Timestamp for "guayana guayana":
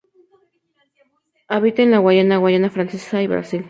1.99-2.71